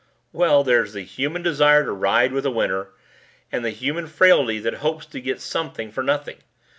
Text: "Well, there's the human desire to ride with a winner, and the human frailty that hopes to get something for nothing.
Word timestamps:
"Well, 0.33 0.63
there's 0.63 0.93
the 0.93 1.03
human 1.03 1.43
desire 1.43 1.85
to 1.85 1.91
ride 1.91 2.31
with 2.33 2.43
a 2.47 2.49
winner, 2.49 2.87
and 3.51 3.63
the 3.63 3.69
human 3.69 4.07
frailty 4.07 4.57
that 4.57 4.73
hopes 4.81 5.05
to 5.05 5.21
get 5.21 5.39
something 5.39 5.91
for 5.91 6.01
nothing. 6.01 6.37